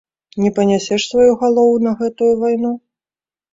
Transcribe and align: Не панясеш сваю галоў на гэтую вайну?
Не 0.43 0.49
панясеш 0.59 1.05
сваю 1.09 1.35
галоў 1.43 1.71
на 1.89 1.93
гэтую 2.01 2.33
вайну? 2.43 2.75